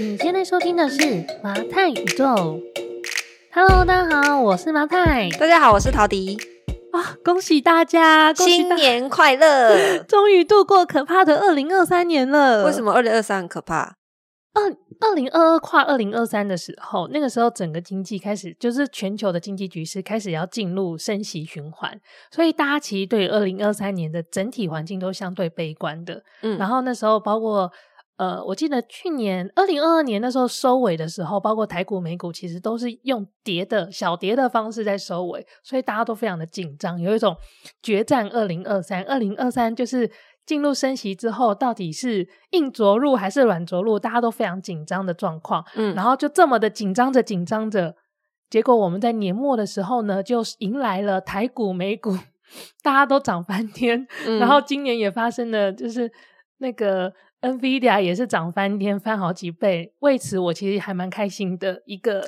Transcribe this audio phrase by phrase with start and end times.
[0.00, 2.60] 你现在收听的是麻太宇宙。
[3.52, 5.28] Hello，大家好，我是麻太。
[5.30, 6.38] 大家好，我是陶迪。
[6.92, 9.98] 啊，恭喜大家，恭喜大新年快乐！
[10.06, 12.64] 终于度过可怕的二零二三年了。
[12.64, 13.96] 为什么二零二三很可怕？
[14.54, 26.22] 二二零二二跨二零二三的时候，那个时候整个经济开始，就是全球的经济局势开始要进入升息循环，所以大家其实对二零二三年的整体环境都相对悲观的。
[26.42, 27.68] 嗯，然后那时候包括。
[28.18, 37.36] 呃，我记得去年二零二二年那时候收尾的时候，包括台股、美股，其实都是用跌的小跌的方式在收尾，所以大家都非常的紧张，有一种
[37.80, 39.04] 决战二零二三。
[39.04, 40.10] 二零二三就是
[40.44, 45.64] 进入升息之后，到底是硬着陆还是软着陆，大家都非常紧张的状况。
[45.76, 47.94] 嗯，然后就这么的紧张着紧张着，
[48.50, 52.18] 结果我们在年末的时候呢，就迎来了台股、美股，
[52.82, 54.04] 大家都涨翻天。
[54.26, 56.10] 嗯，然后今年也发生了，就是
[56.56, 57.12] 那个。
[57.40, 59.92] NVIDIA 也是涨翻天，翻好几倍。
[60.00, 62.24] 为此，我其实还蛮开心的，一个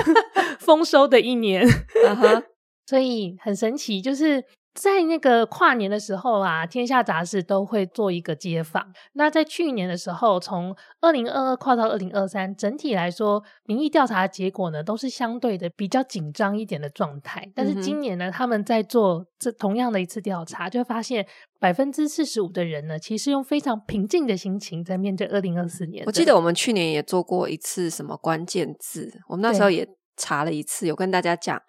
[0.58, 1.66] 丰收的一年。
[1.66, 2.42] Uh huh.
[2.86, 4.44] 所以很神奇，就是。
[4.76, 8.92] 在那个跨年的时候啊，天下杂志都会做一个街访。
[9.14, 17.50] 那在去年的时候，从二零二二跨到二零二三，整体来说，民意调查的结果呢，都是相对的比较紧张一点的状态。
[17.54, 21.26] 但是今年呢，他们在做这同样的一次调查，就会发现
[21.58, 26.04] 百分之四十五的人呢，其实用非常平静的心情在面对二零二四年。
[26.04, 31.62] 我记得我们去年也做过一次什么关键字，我们那时候也查了一次，有跟大家讲。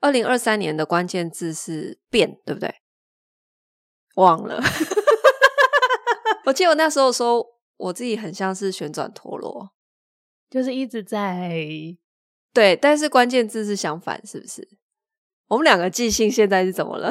[0.00, 2.74] 二零二三年的关键字是变，对不对？
[4.14, 4.60] 忘了。
[6.46, 7.46] 我记得我那时候说，
[7.76, 9.70] 我自己很像是旋转陀螺，
[10.48, 11.66] 就是一直在
[12.52, 14.66] 对，但是关键字是相反，是不是？
[15.48, 17.10] 我们两个记性现在是怎么了？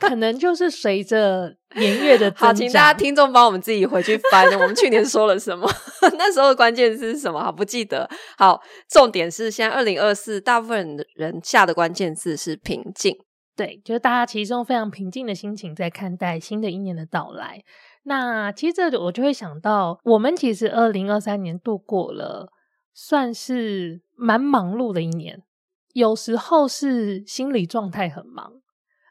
[0.00, 2.32] 可能就是随着年月的。
[2.36, 5.70] 好，请大家听众帮我们自己回去翻，我们去年说了什么？
[6.18, 7.40] 那时候的关键字是什么？
[7.40, 8.08] 好，不记得。
[8.36, 13.16] 好，重点是现在二零二四，大部分人下的关键字是平静。
[13.56, 17.62] 对，就是大家其实用非常平静的心情在看待新的一年的到来。
[18.04, 22.50] 那其实这我就会想到，我们其实二零二三年度过了，
[22.94, 25.42] 算是蛮忙碌的一年。
[25.92, 28.50] 有时候是心理状态很忙。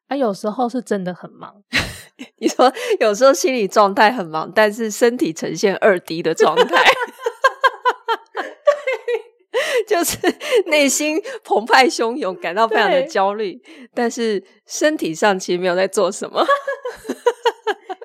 [0.09, 1.63] 啊，有时候是真的很忙。
[2.39, 6.65] 你说有时候心理状态很忙，但是身体呈现二 D 的状态，
[8.35, 10.17] 对， 就是
[10.65, 13.61] 内心澎湃汹涌，感到非常的焦虑，
[13.93, 16.45] 但是身体上其实没有在做什么，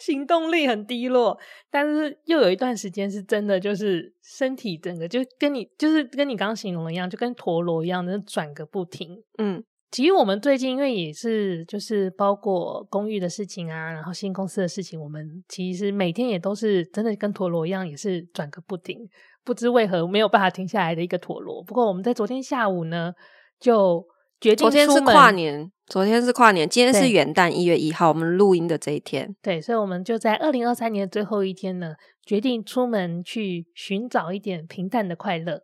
[0.00, 1.36] 行动力很低落。
[1.70, 9.24] 但是又有一段时间是真的，就是身体整个就跟你就是跟你刚刚形容的一样，就跟陀螺一样的转个不停。
[9.38, 9.64] 嗯。
[9.94, 19.08] 其实我们最近因为也是就是包括公寓的事情啊，然后新公司的事情，我们其实每天也都是真的跟陀螺一样，也是转个不停，
[19.44, 21.62] 不知为何没有办法停下来的一个陀螺。
[21.62, 23.12] 不过我们在昨天下午呢，
[23.60, 24.04] 就
[24.40, 29.36] 决定昨天是跨年，昨天是跨年，今天是元旦一月一号，我们录音的这一天。
[29.40, 31.94] 对，所以我们就在二零二三年的最后一天呢，
[32.26, 35.62] 决定出门去寻找一点平淡的快乐。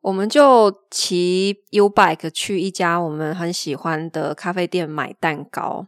[0.00, 5.86] 我们就骑 U-Bike 去一家我们很喜欢的咖啡店买蛋糕，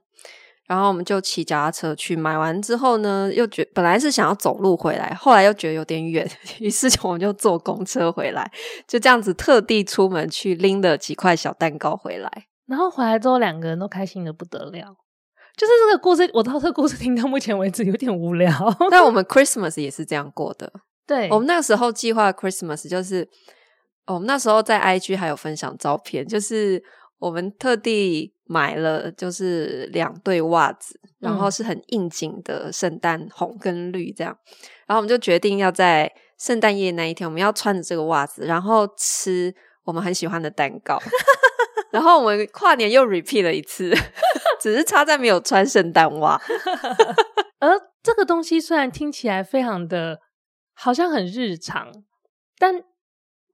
[0.66, 2.16] 然后我们就骑脚踏车去。
[2.16, 6.28] 买完之后呢，又觉本来是想要走路回来，后来又觉得有点远，
[6.58, 8.50] 于是我们就坐公车回来。
[8.86, 12.30] 就这样子特地出门去拎了几块小蛋糕回来，
[12.66, 14.96] 然后回来之后两个人都开心的不得了。
[15.56, 18.50] 就是这个故事，我到这个故事听到目前为止有点无聊。
[18.90, 20.72] 但我们 Christmas 也是这样过的。
[21.06, 23.28] 对，我们那个时候计划 Christmas 就是。
[24.12, 26.82] 我们、哦、那时候在 IG 还有分享照片，就是
[27.18, 34.36] 我们特地买了，就是两对袜子，然后是很应景的圣诞红跟绿这样，
[34.88, 39.54] 然后我们就决定要在圣诞夜那一天，我们要穿着这个袜子，然后吃
[39.84, 40.98] 我们很喜欢的蛋糕，
[41.92, 43.94] 然后我们跨年又 repeat 了一次，
[44.60, 46.40] 只是差在没有穿圣诞袜。
[47.60, 50.18] 而这个东西虽然听起来非常的，
[50.74, 51.92] 好像很日常，
[52.58, 52.82] 但。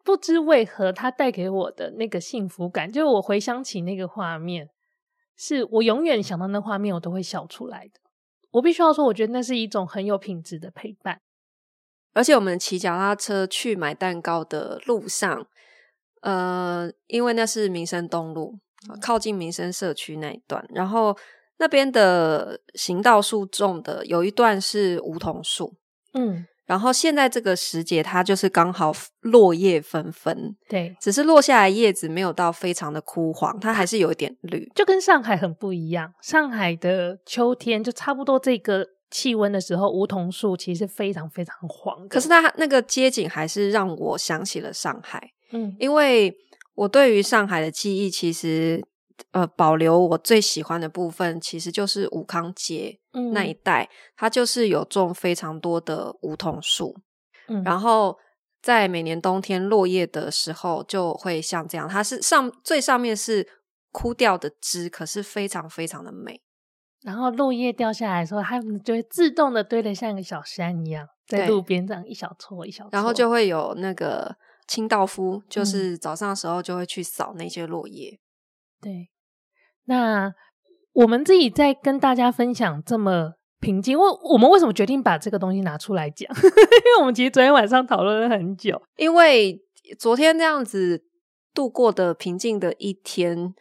[0.06, 4.70] 不知为何，它带给我的那个幸福感，就是我回想起那个画面，
[5.36, 7.98] 是我永远想到那画面，我都会笑出来的。
[8.52, 11.20] 我必须要说，我觉得那是一种很有品质的陪伴。
[12.14, 15.48] 而且我们骑脚踏车去买蛋糕的路上，
[16.22, 18.60] 呃，因为那是民生东路，
[19.02, 21.18] 靠近民生社区那一段，然后
[21.58, 25.74] 那边的行道树种的有一段是梧桐树，
[26.14, 26.46] 嗯。
[26.66, 36.12] 然后现在这个时节，它就是刚好落叶纷纷，对，只是落下来叶子没有到非常的枯黄，它还是有一点绿，就跟上海很不一样。
[36.20, 42.08] 上海的秋天就差不多这个气温的时候，梧桐树其实非常非常黄。
[42.08, 45.30] 可是它那个街景还是让我想起了上海。
[45.52, 46.34] 嗯，因为
[46.74, 48.84] 我对于上海的记忆，其实
[49.30, 52.98] 呃保留我最喜欢的部分，其实就是武康街
[53.32, 56.94] 那一带，嗯、它就是有种非常多的梧桐树。
[57.48, 58.18] 嗯，然后
[58.60, 63.48] 在每年冬天落叶的时候，就会像这样，它是上最上面是
[63.92, 66.42] 枯掉的枝，可是非常非常的美。
[67.02, 74.36] 然后落叶掉下来的时候，它们就会自动的堆得像一个小山一样，在路边这样一小撮一小撮，然后就会有那个
[74.66, 78.18] 清道夫，就是早上的时候就会去扫那些落叶。
[78.80, 79.10] 对，
[79.84, 80.34] 那
[80.96, 86.28] 我们自己在跟大家分享这么平静，我我们为什么决定把这个东西拿出来讲？
[86.36, 89.60] 因为我们其实昨天晚上讨论了很久，因为
[89.98, 91.04] 昨天这样子
[91.54, 93.54] 度过的平静的一天，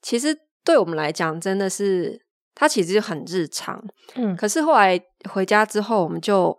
[0.00, 2.22] 其实对我们来讲真的是。
[2.54, 3.82] 它其实很日常，
[4.14, 5.00] 嗯，可是后来
[5.30, 6.54] 回家之后，我们就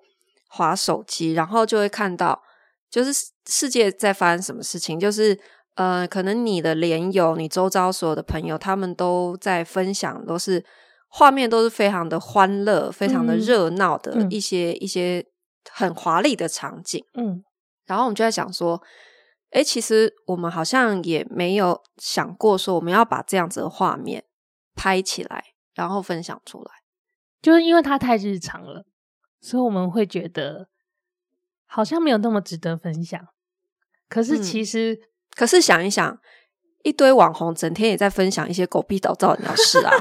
[0.49, 2.41] 划手机，然后就会看到，
[2.89, 3.11] 就是
[3.47, 5.39] 世界在发生什么事情，就是
[5.75, 10.63] 呃，可能你的连友、你周遭所有的朋友，他们都在分享，都是
[11.07, 15.25] 画面都是非常的欢乐、非常的热闹的一些、嗯、一些
[15.71, 17.43] 很华丽的场景，嗯，
[17.85, 18.81] 然后我们就在想说，
[19.51, 24.25] 哎，其实我们好像也没有想过说，我们要把这样子的画面
[24.75, 25.45] 拍起来。
[25.75, 26.71] 然后分享出来，
[27.41, 28.85] 就是因为它太日常了，
[29.41, 30.67] 所以我们会觉得
[31.65, 33.19] 好像没有那么值得分享。
[34.07, 34.99] 可是其实，嗯、
[35.35, 36.17] 可是想一想，
[36.83, 39.91] 一堆网红整天也在分享一些狗屁倒灶的事啊，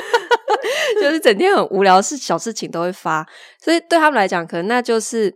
[1.00, 3.26] 就是整天很无聊，事小事情都会发，
[3.58, 5.34] 所以对他们来讲，可能那就是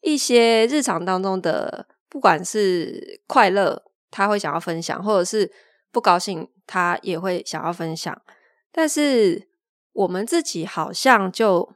[0.00, 5.50] 一些日常当中的，不管是快乐，他会想要分享，或者是
[5.90, 8.16] 不高兴，他也会想要分享。
[8.72, 9.48] 但是
[9.92, 11.72] 我们自己好像就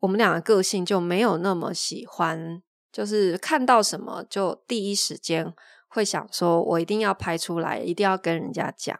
[0.00, 2.62] 我们两个个性就没有那么喜欢，
[2.92, 5.52] 就是看到什么就第一时间
[5.88, 8.98] 会想说，我一定要拍出来，一定要跟人家讲。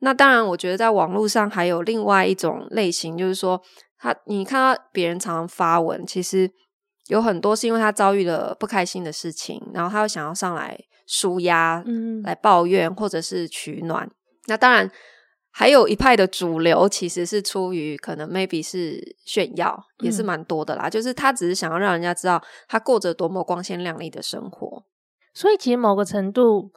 [0.00, 3.60] 那当然，我觉得在网络上还有另外一种类型，就是说，
[3.98, 6.50] 他你看到别人常常发文，其实
[7.08, 14.10] 有很多是因为他遭遇了不开心的事情，然后他会想要上来舒压，嗯，来抱怨或者是取暖。
[14.46, 14.90] 那当然。
[15.52, 20.86] 还有一派的主流其实是出于可能 maybe 是炫耀，也是蛮多的啦。
[20.86, 24.84] 嗯、就是他只是想要让人家知道他过着多么光鲜亮丽的生活。
[25.32, 26.72] 所以其实某个程度，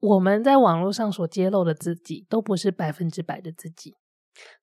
[0.00, 3.94] 我们在网络上所揭露的自己，都不是百分之百的自己，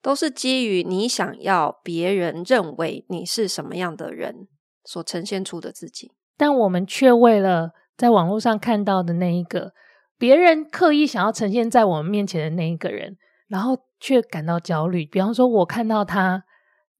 [0.01, 4.47] 都是基于你想要别人认为你是什么样的人
[4.83, 6.11] 所呈现出的自己。
[6.37, 9.73] 但我们却为了在网络上看到的那一个。
[10.15, 13.17] 别人刻意想要呈现在我们面前的那一个人，
[13.49, 15.05] 然后却感到焦虑。
[15.05, 16.45] 比方说，我看到他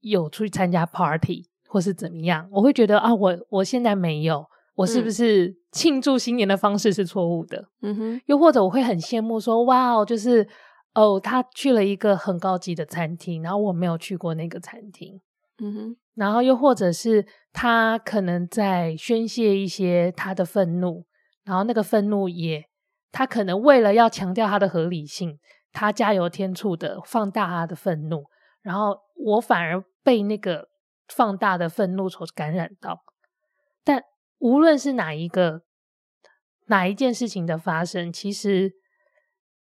[0.02, 4.46] 有出去参加 party 或是怎么样，我会觉得啊，我我现在没有，
[4.76, 7.68] 我是不是庆祝新年的方式是错误的？
[7.82, 8.22] 嗯哼。
[8.28, 10.48] 又或者我会很羡慕说，哇哦，就是
[10.94, 15.20] 哦，他去了一个很高级的餐厅，然后我没有去过那个餐厅。
[15.58, 15.98] 嗯哼。
[16.16, 21.06] 然后又或者是他可能在宣泄一些他的愤怒，
[21.44, 22.66] 然后那个愤怒也。
[23.16, 25.38] 他可能为了要强调他的合理性，
[25.72, 28.26] 他加油添醋的放大他的愤怒，
[28.64, 30.68] 然后我反而被那个
[31.08, 33.04] 放大的愤怒所感染到。
[33.84, 34.04] 但
[34.40, 35.62] 无论是哪一个
[36.68, 38.74] 哪一件事情的发生，其实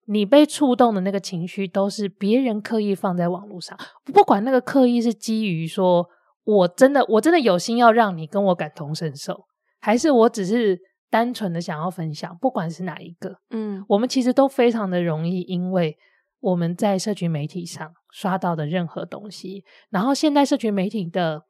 [0.06, 6.08] 你被触动的那个情绪都是别人刻意放在网络上，不管那个刻意是基于说
[6.44, 9.46] 我真的我真的有心要让你跟我感同身受，
[9.79, 10.79] 还是我只是。
[11.12, 15.98] 单纯的想要分享，不管是哪一个，嗯，我们其实都非常的容易，因为
[16.39, 21.46] 我们在社群媒体上刷到的任何东西，然后现在社群媒体的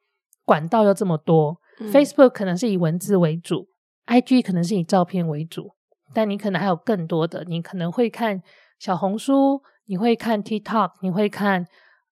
[0.46, 3.68] 管道又这么多，嗯，Facebook 可能是以文字为主
[4.08, 5.72] ，IG 可能是以照片为主，
[6.14, 8.42] 但你可能还有更多的，你可能会看
[8.78, 11.66] 小红书，你会看 TikTok，你会看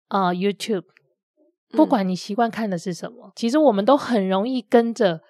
[0.07, 0.85] 啊，呃，YouTube，
[1.69, 5.21] 不管你习惯看的是什么，嗯，其实我们都很容易跟着。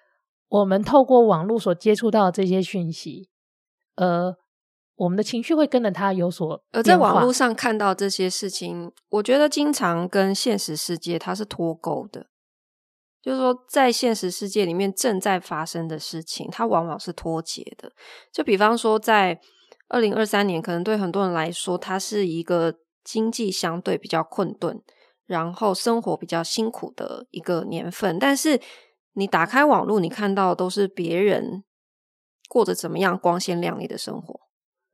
[0.49, 3.27] 我们透过网络所接触到的这些讯息，
[3.95, 4.33] 呃，
[4.95, 6.63] 我们的情绪会跟着它有所。
[6.71, 12.27] 而在网络上看到这些事情，我觉得经常跟现实世界它是脱钩的。
[13.21, 17.91] 就是说，在现实世界里面正在发生的事情，它往往是脱节的。
[18.31, 19.39] 就比方说，在
[19.87, 24.81] 二零二三年，可能对很多人来说，它是一个经济相对比较困顿，
[25.25, 28.59] 然后生活比较辛苦的一个年份，但是。
[29.19, 31.63] 你打开网络，你看到的都是别人
[32.47, 34.41] 过着怎么样光鲜亮丽的生活，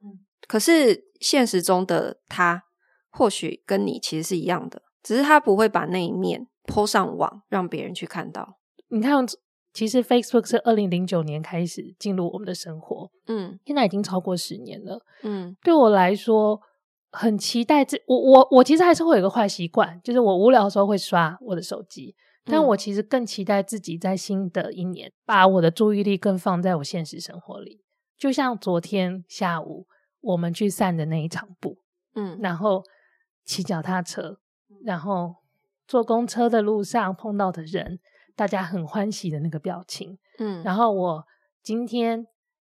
[0.02, 2.64] 嗯，可是现实中的他
[3.10, 8.58] 或许跟你其实是一样的，只是他不会把那一面 po 上网，让别人去看到。
[8.90, 9.26] 你看，
[9.74, 16.62] 其实 Facebook 是二零零九年开始进入我们的生活，嗯，现在已经超过十年了，嗯，对我来说。
[17.16, 22.16] 很期待这我我我其实还是会有一个坏习惯，就是我无聊的时候会刷我的手机。
[22.44, 27.84] 但我其实更期待自己在新的一年把我的注意力更放在我现实生活里。
[28.18, 29.86] 就像昨天下午
[30.22, 31.78] 我们去散的那一场步，
[32.16, 32.82] 嗯，然后
[33.46, 34.40] 骑脚踏车，
[34.84, 35.36] 然后
[35.88, 38.00] 坐公车的路上碰到的人，
[38.36, 41.24] 大家很欢喜的那个表情，嗯，然后我
[41.62, 42.26] 今天。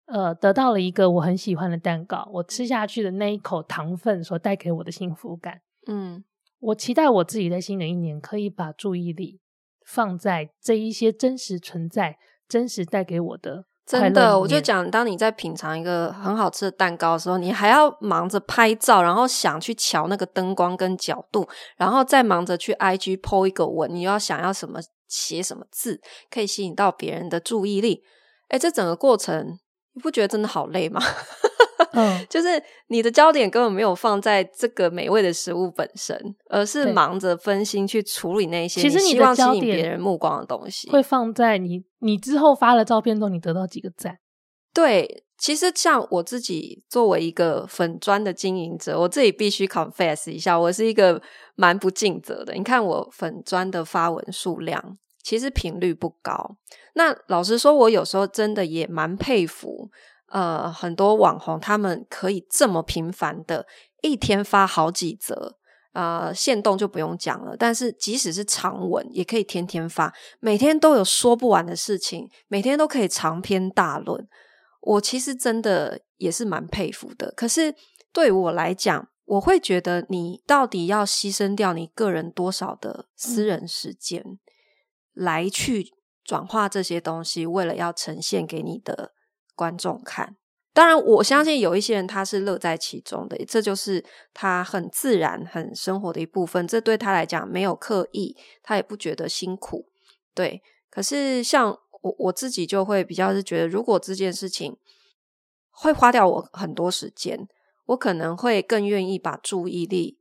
[0.07, 6.21] 呃，得到了一个我很喜欢的蛋糕，我吃下去的那一口糖分所带给我的幸福感，嗯，
[6.59, 9.39] 我期待我自己在新的一年可以把注意力
[9.85, 13.67] 放在这一些真实存在、真实带给我的。
[13.85, 21.47] 真的，我就讲，当你在品尝一个很好吃的蛋糕的时候，你还要忙着拍照，然后想去瞧那个灯光跟角度，
[21.77, 28.03] 然后再忙着去 IG po 一个文，你要想要什么写什么字，可以吸引到别人的注意力。
[28.47, 29.59] 哎，这整个过程。
[29.93, 31.01] 你不觉得真的好累吗？
[31.93, 36.17] 嗯， 就是你的焦点根本没有放在这个美味的食物本身，
[36.49, 40.89] 而是忙着分心去处理那些其实你希望吸引别人目光的东西。
[40.89, 44.17] 会放在你你之后发了照片中，你得到几个赞？
[44.73, 51.21] 对，其实像我自己作为一个粉砖的经营者，我自己必须 confess 一下，我是一个
[51.55, 52.53] 蛮不尽责的。
[52.53, 54.97] 你看我粉砖的发文数量。
[55.23, 56.57] 其实频率不高。
[56.95, 59.87] 那老实说，我有时候真的也蛮佩服，
[60.31, 63.65] 呃，很多网红他们可以这么频繁的，
[64.01, 65.57] 一天发好几则，
[65.93, 67.55] 呃，限动就不用讲了。
[67.57, 74.27] 但是即使是长文，也可以天天发，每天都有说不完的事情，每天都可以长篇大论。
[74.81, 77.31] 我其实真的也是蛮佩服的。
[77.35, 77.75] 可是
[78.11, 84.21] 对我来讲，我会觉得你到底要牺牲掉你个人多少的私人时间？
[84.21, 84.39] 嗯
[85.13, 85.91] 来去
[86.23, 89.11] 转化这些东西，为了要呈现给你的
[89.61, 90.35] 观众看。
[90.73, 94.03] 当然，我相信有一些人他是乐在其中的，这就是
[94.33, 96.67] 他很自然、很生活的一部分。
[96.67, 99.85] 这对他来讲没有刻意，他也不觉得辛苦。
[100.33, 104.75] 对，可是像我我自己就会比较是觉得，如果这件事情
[105.69, 107.47] 会花掉我很多时间，
[107.85, 110.17] 我可能会更愿意把注意力。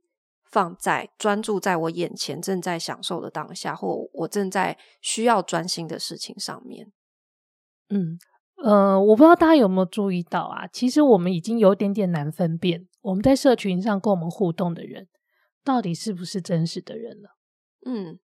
[0.51, 6.91] 放在专注在我眼前正在享受的当下，或我正在需要专心的事情上面。
[7.87, 8.19] 嗯，
[8.63, 10.67] 呃，我不知道大家有没有注意到啊？
[10.67, 15.07] 其实我们已经有点点难分辨，我们在社群上跟我们互动的人，
[15.63, 17.29] 到底是不是真实的人了？
[17.85, 18.19] 嗯，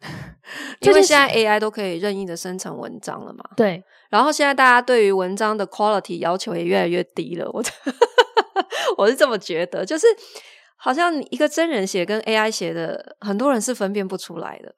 [0.80, 3.44] 因为现在 AI 都可以任意的生成文章了嘛。
[3.56, 7.50] 对，然后现在大家对于文章的 quality 要求也越来越低了。
[7.50, 7.62] 我
[8.98, 10.06] 我是这么觉得，就是。
[10.82, 14.74] 好像一个真人写跟 AI 写的，很多人是分辨不出来的。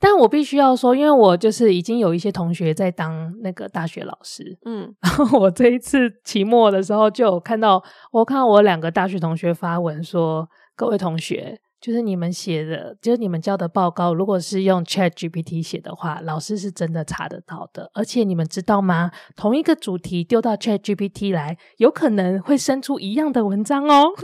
[0.00, 17.90] 但我必须要说，因为我就是已经有一些同学在当那个大学老师，嗯，然后我这一次期末的时候就有看到，我看到我两个大学同学发文说：“各位同学，就是你们写的，就是你们交的报告，如果是用 ChatGPT 写的话，老师是真的查得到的。
[17.92, 19.10] 而且你们知道吗？
[19.34, 24.12] 同一个主题丢到 ChatGPT 来，有可能会生出一样的文章哦。”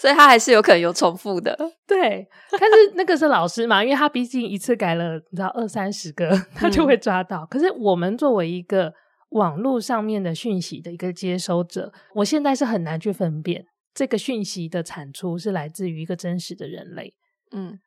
[0.00, 1.54] 所以他还是有可能有重复的，
[1.86, 2.26] 对。
[2.50, 7.42] 但是那个是老师嘛， 因为他毕竟一次改了，你知道二三十个， 他就会抓到。
[7.42, 7.46] 嗯。
[7.50, 8.94] 可是我们作为一个
[9.32, 17.12] 网络上面的讯息的一个接收者，我现在是很难去分辨这个讯息的产出是来自于一个真实的人类。
[17.52, 17.78] 嗯，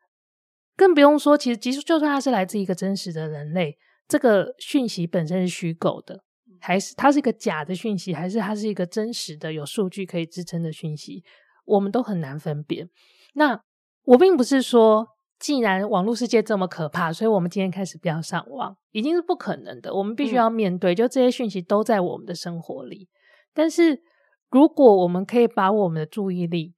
[0.78, 3.76] 更不用说，其实即使就算他是来自一个真实的人类，
[4.08, 6.24] 这个讯息本身是虚构的，
[6.62, 11.24] 还是它是一个假的讯息，还是它是一个真实的有数据可以支撑的讯息？
[11.66, 12.90] 我们都很难分辨。
[13.34, 13.62] 那
[14.06, 15.08] 我并不是说，
[15.40, 19.94] 既然网络世界这么可怕，所以我们今天开始不要上网，已经是不可能的。
[19.94, 23.08] 我们必须要面对，就这些讯息都在我们的生活里。
[23.54, 24.02] 但是，
[24.50, 26.74] 如果我们可以把我们的注意力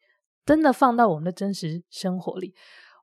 [0.46, 2.54] 真的放到我们的真实生活里，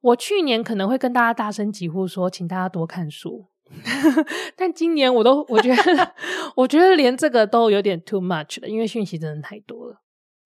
[0.03, 3.47] 我去年可能会跟大家大声疾呼说，请大家多看书。
[4.55, 6.15] 但今年我都我觉得，
[6.57, 9.82] 我觉得连这个都有点 too much 了，因为讯息真的太多了。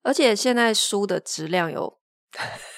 [0.07, 1.99] 而且现在书的质量有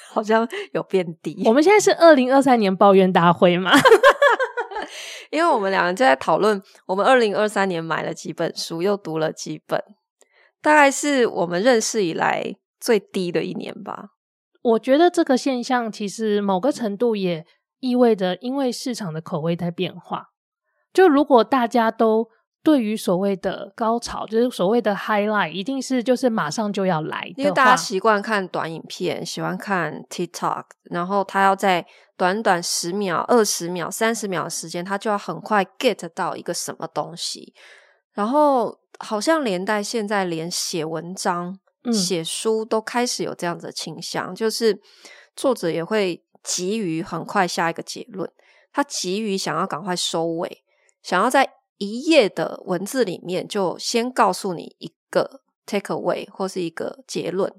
[0.09, 1.43] 好像有变低。
[1.45, 3.71] 我们现在是二零二三年抱怨大会吗？
[5.31, 9.79] 因为我们两个就在讨论，我们二零二三年买了几本书，又读了几本，
[10.63, 14.13] 大概是我们认识以来最低的一年吧。
[14.63, 17.45] 我觉得这个现象其实某个程度也
[17.81, 20.29] 意味着，因为市场的口味在变化。
[20.95, 22.31] 就如果大家都
[22.63, 31.87] 对于所谓的高潮，就是所谓的 highlight，一定是就是马上就要来，因为大家习惯看短影片，喜欢看 TikTok，然后他要在
[32.17, 37.55] 短短十秒、二十秒、三十秒的时间，他就要很快 get 到一个什么东西，
[38.13, 44.79] 然后好像连带现在连写文章、嗯、写书都开始有这样子的倾向，就是
[45.37, 48.29] 作者也会急于很快下一个结论，
[48.73, 50.65] 他急于想要赶快收尾，
[51.03, 51.58] 想要在。
[51.79, 57.53] 一页的文字里面，就先告诉你一个 take away 或是一个结论，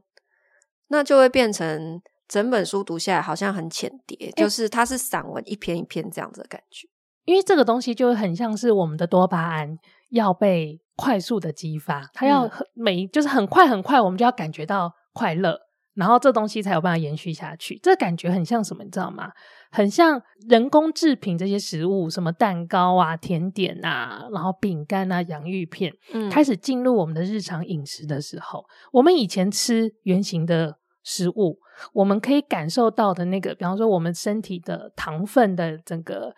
[0.89, 6.87] 那就会变成整本书读下来好像很浅碟，欸、就是它是散文一篇一篇这样子的感觉。
[7.25, 9.77] 因为这个东西就很像是我们的多巴胺
[10.09, 15.59] 要被快速的激发，它要很每就是很快很快，我们就要感觉到快乐，
[15.99, 17.77] 然后这东西才有办法延续下去。
[17.83, 19.31] 这感觉很像什么，你知道吗？
[19.69, 31.59] 很像人工制品这些食物，什么蛋糕啊、甜点啊，然后饼干啊、洋芋片，嗯，开始进入我们的日常饮食的时候，我们以前吃原型的食物，
[31.93, 36.33] 我们可以感受到的那个，比方说我们身体的糖分的整个。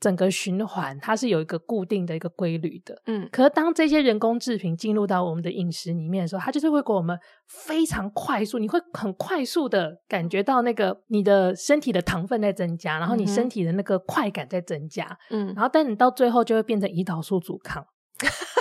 [0.00, 17.84] 整个循环它是有一个固定的一个规律的，嗯，可是当这些人工制品进入到我们的饮食里面的时候，它就是会给我们非常快速，你会很快速的感觉到那个你的身体的糖分在增加，然后你身体的那个快感在增加，嗯，然后但你到最后就会变成胰岛素阻抗，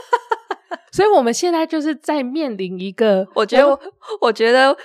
[0.91, 3.79] 所以我们现在就是在面临一个，我觉得我，
[4.23, 4.75] 我觉得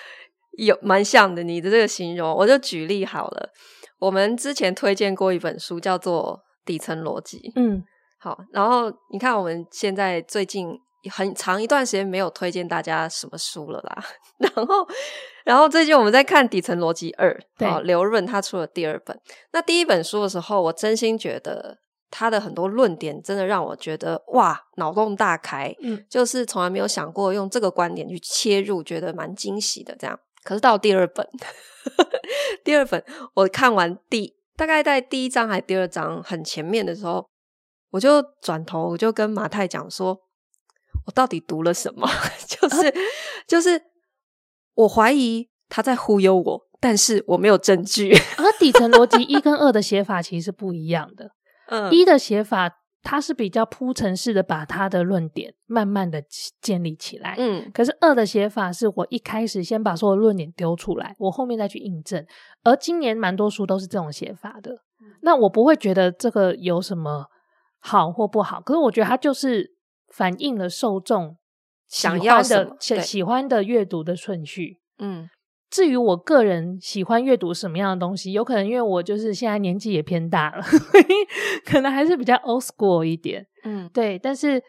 [0.57, 3.51] 有蛮像的，你的这个形容，我就举例好了。
[4.05, 7.39] 我们之前推荐过一本书，叫做《底层逻辑》。
[7.57, 7.83] 嗯，
[8.19, 10.79] 好，然后你看，我们现在最近
[11.11, 14.05] 很长一段时间没有推荐大家什么书了啦。
[14.37, 14.87] 然后，
[15.45, 19.19] 然后最近我们在看《底层逻辑二》，对，刘润他出了第二本。
[19.53, 21.79] 那第一本书的时候，我真心觉得
[22.11, 25.75] 他的很多论点真的让我觉得哇，脑洞大开。
[25.81, 29.97] 嗯，就是从来没有想过用这个观点去切入，觉得蛮惊喜的。
[29.99, 31.29] 这样，可是到第二本。
[32.63, 37.27] 第二本我看完第大概在第一章还第二章很前面的时候，
[37.91, 40.19] 我就转头我就跟马太讲说，
[41.07, 42.09] 我到底读了什么？
[42.47, 42.93] 就是、啊、
[43.47, 43.83] 就是
[44.75, 48.15] 我怀疑他在忽悠我，但是我没有证据。
[48.39, 51.31] 而底层逻辑一跟二的写法其实是不一样的。
[51.69, 52.79] 嗯，一的写法。
[53.05, 56.25] 他是比较铺陈式的，把他的论点慢慢的
[56.61, 57.37] 建立起来。
[57.39, 62.27] 嗯，可是二的写法是我一开始先把所有论点丢出来，我后面再去印证。
[62.65, 64.79] 而今年蛮多书都是这种写法的。
[65.21, 67.27] 那我不会觉得这个有什么
[67.79, 69.77] 好或不好，可是我觉得它就是
[70.09, 71.37] 反映了受众
[71.87, 74.81] 想要的、喜喜欢的阅读的顺序。
[74.99, 75.29] 嗯。
[75.71, 80.63] 至于我个人喜欢阅读什么样的东西，有可能因为我就是现在年纪也偏大了，
[81.67, 83.47] 可能还是比较 old school 一点。
[83.65, 84.19] 嗯，对。
[84.19, 84.63] 但是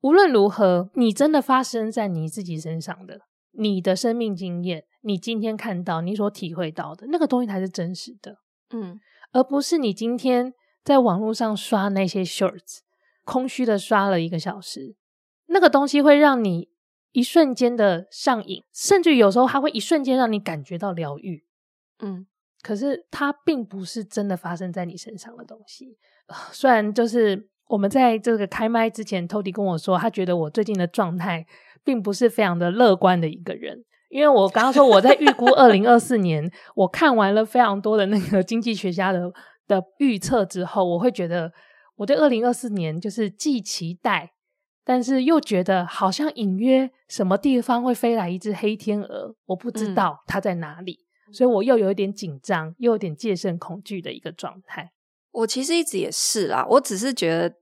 [0.00, 3.20] 无论如何，你真的发生在你自己身上的，
[3.52, 8.38] 你的生命经验，你今天看到、你所体会到的那个东西才是真实的。
[8.70, 8.98] 嗯，
[9.32, 12.78] 而不是你今天在网络上刷那些 shorts，
[13.24, 14.96] 空虚的刷了一个小时，
[15.48, 16.70] 那个东西会让你。
[17.16, 21.42] 一瞬间的上瘾，甚至有时候它会一瞬间让你感觉到疗愈，
[22.00, 22.26] 嗯，
[22.60, 25.96] 可是它并不是真的发生在你身上的东西。
[26.52, 31.46] 虽然就是我们在这个开麦之前，Tody 跟我说，他觉得我最近的状态
[31.82, 39.32] 并不是非常的乐观的一个人，因为我刚刚说我在预估二零二四年，我看完了非常多的那个经济学家的
[39.66, 41.50] 的预测之后，我会觉得
[41.94, 44.34] 我对二零二四年就是既期待。
[44.88, 54.92] 但是又觉得好像隐约什么地方会飞来一只黑天鹅，我不知道它在哪里，嗯、所以我又有一点紧张，又有点戒慎恐惧的一个状态。
[55.32, 57.54] 我其实一直也是啦，我只是觉得，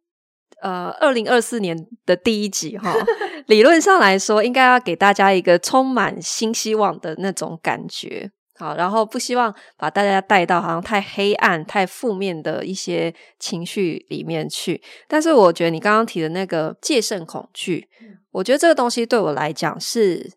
[0.60, 2.94] 呃，二零二四年的第一集哈，
[3.48, 8.30] 理论上来说应该要给大家一个充满新希望的那种感觉。
[8.56, 14.80] 好，然后不希望把大家带到好像太黑暗、太负面的一些情绪里面去。
[15.08, 20.32] 但是，我觉得你刚刚提的那个戒慎恐惧，嗯、我觉得这个东西对我来讲是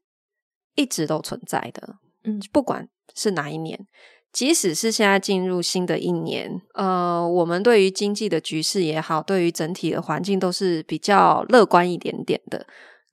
[0.76, 1.98] 一直都存在的。
[2.24, 3.80] 嗯，不管是哪一年，
[4.32, 12.66] 即使是现在进入新的一年，呃，我们对于经济的局势也好，对于整体的环境都是比较乐观一点点的。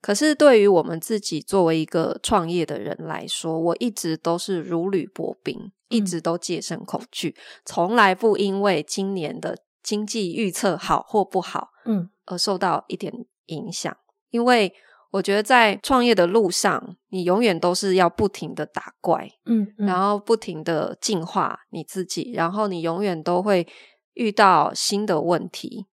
[0.05, 13.11] 可是，对于我们自己作为一个创业的人来说，我一直都是如履薄冰，一直都戒慎恐惧，嗯、从来不因为今年的经济预测好或不好，嗯，而受到一点
[13.47, 13.91] 影响。
[13.91, 14.71] 嗯、因为
[15.09, 23.67] 我觉得在创业的路上，你永远都是要不停的打怪，嗯，嗯，然后不停的进化你自己，然后你永远都会
[24.13, 25.87] 遇到新的问题。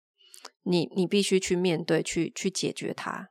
[0.63, 3.29] 你你必须去面对，去去解决它。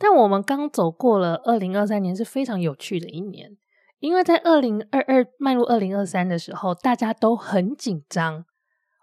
[0.00, 3.58] 但我们刚走过了二零二三年，是非常有趣的一年，
[3.98, 8.46] 因为在二零二二迈入二零二三的时候，大家都很紧张，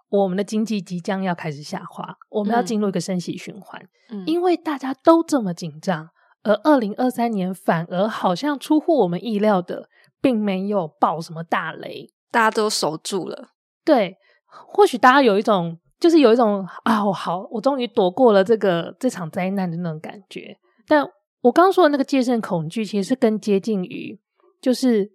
[0.10, 3.88] 我们的经济即将要开始下滑，我们要进入一个升息循环。
[4.10, 6.10] 嗯，因为大家都这么紧张，
[6.42, 9.88] 而二零二三年反而好像出乎我们意料的，
[10.20, 13.50] 并没有爆什么大雷，大家都守住了。
[13.86, 15.78] 对，或许大家有一种。
[16.00, 20.56] 就是有一种啊，我好，我终于躲过了这个这场灾难的那种感觉。
[20.88, 21.06] 但
[21.42, 24.20] 我刚刚说的那个戒慎恐惧，其实是更接近于，
[24.62, 25.12] 就是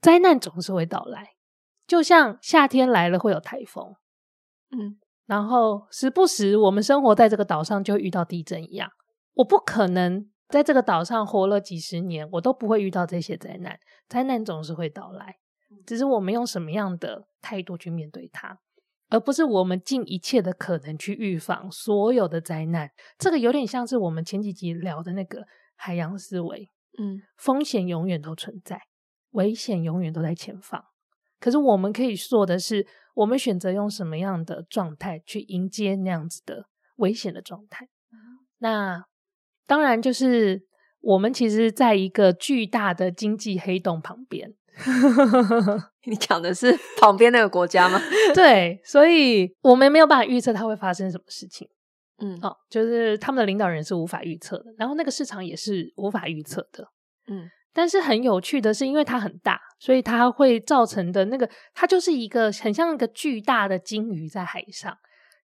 [0.00, 1.34] 灾难总是会到来，
[1.86, 3.94] 就像夏天来了会有台风，
[4.70, 8.90] 嗯，然后时不时我们生活在这个岛上就会遇到地震一样。
[9.34, 13.78] 我不可能在这个岛上活了几十年，我都不会遇到这些灾难。
[14.08, 15.36] 灾难总是会到来，
[15.86, 18.58] 只是我们用什么样的态度去面对它。
[19.10, 25.44] 而不是我们尽一切的可能去预防所有的灾难，这个有点像是我们前几集聊的那个
[25.76, 26.70] 海洋思维。
[26.98, 28.80] 嗯，风险永远都存在，
[29.30, 30.84] 危险永远都在前方。
[31.38, 37.88] 可是我们可以做的是，我们选择用什么样的状态去迎接那样子的危险的状态。
[38.58, 39.04] 那
[39.66, 40.66] 当然就是
[41.00, 44.54] 我们其实在一个巨大的经济黑洞旁边。
[46.06, 48.00] 你讲的是旁边那个国家吗？
[48.34, 51.68] 对，所以我们没有办法预测它会发生什么事情。
[52.22, 56.88] 嗯，哦，就是他们的领导人是无法预测的，然后那个市场也是无法预测的。
[57.28, 64.96] 嗯，但是很有趣的是，因为它很大，所以它会造成的那个，它就是一个很像一个巨大的鲸鱼在海上，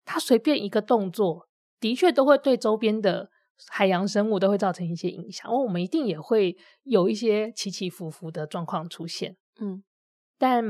[0.05, 1.49] 它随便一个动作，
[1.81, 3.31] 的确都会对周边的。
[3.69, 9.37] 海洋生物都会造成一些影响，而我们一定也会有一些起起伏伏的状况出现。
[9.59, 9.83] 嗯，
[10.39, 10.65] 但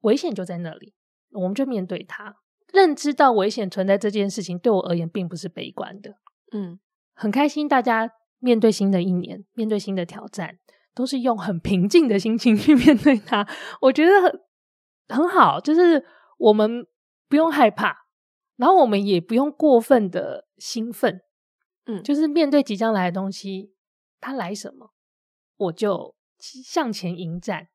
[0.00, 0.94] 危险就在那里，
[1.32, 2.36] 我们就面对它，
[2.72, 6.16] 认知到危险存在这件事情，对我而言并不是悲观的。
[6.52, 6.78] 嗯，
[7.14, 10.58] 很开心，大家面对新的一年，面对新的挑战，
[10.94, 13.48] 都是用很平静的心情去面对它。
[13.80, 14.40] 我觉得很
[15.08, 16.04] 很好，就是
[16.38, 16.86] 我们
[17.28, 17.96] 不用害怕，
[18.56, 21.22] 然后我们也不用过分的兴奋。
[21.96, 23.72] 嗯，就是面对即将来的东西，
[24.20, 24.92] 它来什么，
[25.56, 27.68] 我就向前迎战。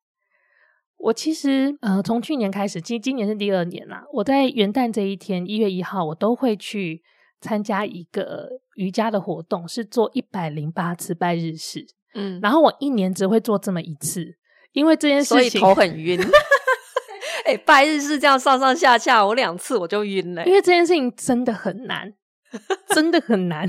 [0.97, 4.05] 我其实呃，从去年开始，今今年是第二年啦。
[4.13, 7.03] 我在元旦这一天，一月一号，我都会去
[7.41, 11.85] 参加一个瑜伽的活动，是做一百零八次拜日式。
[12.13, 14.37] 嗯，然后我一年只会做这么一次，
[14.71, 16.19] 因为这件事情所以头很晕。
[17.45, 22.11] 哎、欸，拜日式这样上上下下，我两次我就晕了，因为这件事情真的很难。
[22.93, 23.67] 真的很难，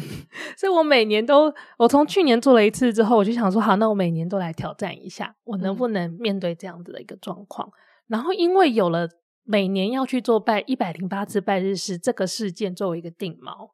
[0.56, 7.70] 所以我每年都，我从去年做了一次之后，我就想说，好，那我每年都来挑战一下，我能不能面对这样子的一个状况？
[8.06, 9.08] 然后，因为有了
[9.42, 13.70] 每年要去做拜一百零八次拜日式这个事件作为一个定锚，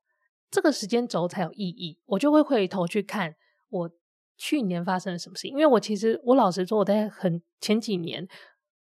[0.51, 3.35] 这个时间轴才有意义，我就会回头去看
[3.69, 3.91] 我
[4.39, 5.47] 去年发生了什么事。
[5.49, 8.27] 因为我其实，我老实说，我在很前几年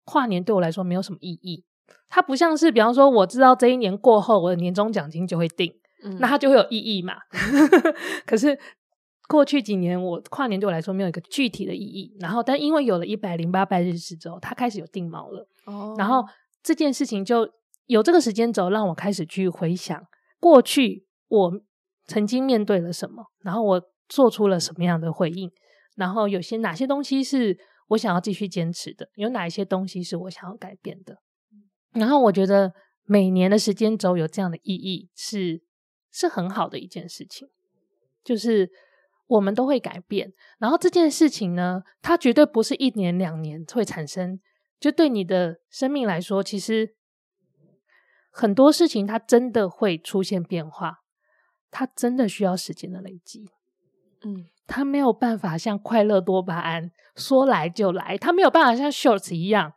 [0.04, 1.64] 跨年对我来说没有什么意义，
[2.08, 5.72] 它不像是，比方说，我知道这一年过后，我的年终奖金就会定。
[6.20, 7.14] 那它就会有意义嘛？
[8.26, 8.58] 可是
[9.28, 12.16] 过去几年，我跨年对我来说没有一个具体的意义。
[12.20, 15.48] 然后，但因为有了一百零八拜日式之后，它开始有定锚了。
[15.64, 15.94] 哦。
[15.98, 16.24] 然后
[16.62, 17.48] 这件事情就
[17.86, 20.00] 有这个时间轴，让我开始去回想
[20.38, 21.52] 过去我
[22.06, 25.50] 曾经面对了什么，然后我做出了什么样的回应，
[25.96, 31.16] 然后有些哪些东西是我想要继续坚持的，有哪一些东西是我想要改变的。
[31.94, 32.72] 然后我觉得
[33.04, 35.65] 每年的时间轴有这样的意义是。
[36.16, 37.46] 是很好的一件事情，
[38.24, 38.70] 就是
[39.26, 44.40] 我们都会改变，然后这件事情呢，它绝对不是一年两年会产生。
[44.80, 46.94] 就对你的生命来说，其实
[48.30, 51.00] 很多事情它真的会出现变化，
[51.70, 53.50] 它真的需要时间的累积。
[54.24, 59.74] 嗯，它没有办法像快乐多巴胺说来就来，它没有办法像 Shorts 一样，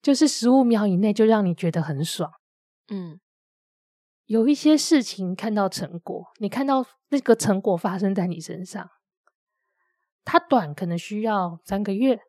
[0.00, 2.32] 就是十五秒以内就让你觉得很爽。
[2.88, 3.20] 嗯。
[4.26, 8.90] 有一些事情看到成果，你看到那个成果发生在你身上，
[10.24, 12.20] 它短可能需要三个月，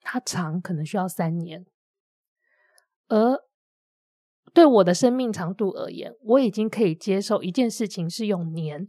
[0.00, 1.64] 它长可能需要三年。
[3.06, 3.38] 而
[4.52, 8.88] 对我的生命长度而言，我已经可以接受一件事情是用年、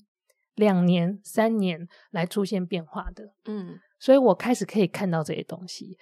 [0.55, 3.35] 两年、三年来出现变化的。
[3.45, 5.99] 嗯，所以我开始可以看到这些东西。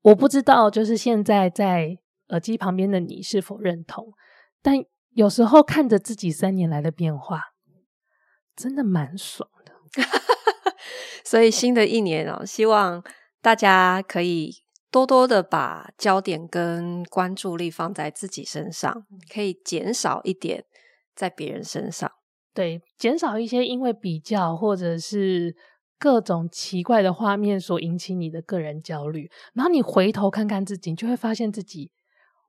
[0.00, 4.14] 我不知道，就是现在在耳机旁边的你是否认同，
[4.62, 4.86] 但。
[5.14, 7.52] 有时候看着自己三年来的变化，
[8.56, 9.72] 真的蛮爽的。
[11.24, 13.02] 所以新的一年哦，希望
[13.40, 20.64] 大家可以多多的把焦点跟关注力放在自己身上，可以减少一点
[21.14, 22.10] 在别人身上。
[22.54, 25.56] 对，减少一些因为比较或者是
[25.98, 31.90] 各种奇怪的画面所引起你的个人焦虑，然后你回头看看自己，你就会发现自己，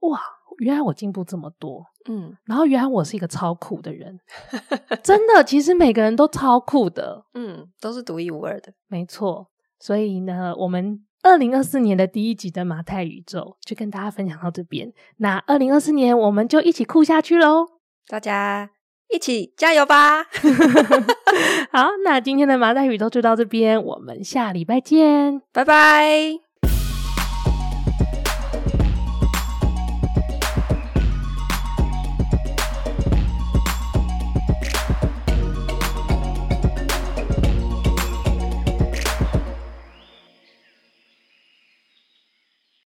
[0.10, 0.20] 哇，
[0.60, 4.20] 原来我进步这么多，嗯，然后原来我是一个超酷的人，
[5.04, 9.48] 真的，其实每个人都超酷的，嗯，都是独一无二的，没错。
[9.80, 17.68] 所以呢，我们二零二四年的第一集的马太宇宙就跟大家分享到这边，那二零二四年我们就一起酷下去喽，
[18.08, 18.70] 大家。
[19.10, 20.24] 一起加油吧！
[21.72, 26.53] 好，那今天的马太宇宙就到这边，我们下礼拜见，拜拜。